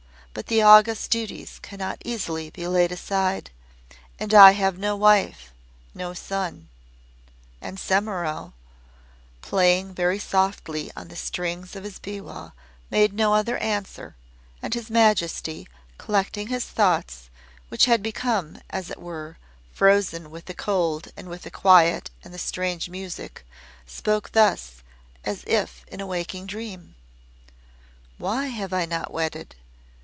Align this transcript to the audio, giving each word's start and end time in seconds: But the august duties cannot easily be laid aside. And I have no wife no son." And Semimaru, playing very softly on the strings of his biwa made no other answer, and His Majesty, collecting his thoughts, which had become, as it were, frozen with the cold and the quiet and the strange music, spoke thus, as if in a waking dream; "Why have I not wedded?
But 0.33 0.45
the 0.47 0.61
august 0.61 1.11
duties 1.11 1.59
cannot 1.61 2.01
easily 2.05 2.49
be 2.51 2.65
laid 2.65 2.93
aside. 2.93 3.51
And 4.17 4.33
I 4.33 4.51
have 4.51 4.77
no 4.77 4.95
wife 4.95 5.51
no 5.93 6.13
son." 6.13 6.69
And 7.59 7.77
Semimaru, 7.77 8.53
playing 9.41 9.93
very 9.93 10.19
softly 10.19 10.89
on 10.95 11.09
the 11.09 11.17
strings 11.17 11.75
of 11.75 11.83
his 11.83 11.99
biwa 11.99 12.53
made 12.89 13.11
no 13.11 13.33
other 13.33 13.57
answer, 13.57 14.15
and 14.61 14.73
His 14.73 14.89
Majesty, 14.89 15.67
collecting 15.97 16.47
his 16.47 16.63
thoughts, 16.63 17.29
which 17.67 17.83
had 17.83 18.01
become, 18.01 18.61
as 18.69 18.89
it 18.89 19.01
were, 19.01 19.37
frozen 19.73 20.31
with 20.31 20.45
the 20.45 20.53
cold 20.53 21.09
and 21.17 21.29
the 21.29 21.51
quiet 21.51 22.09
and 22.23 22.33
the 22.33 22.39
strange 22.39 22.87
music, 22.89 23.45
spoke 23.85 24.31
thus, 24.31 24.81
as 25.25 25.43
if 25.45 25.83
in 25.89 25.99
a 25.99 26.07
waking 26.07 26.45
dream; 26.45 26.95
"Why 28.17 28.45
have 28.45 28.71
I 28.71 28.85
not 28.85 29.11
wedded? 29.11 29.57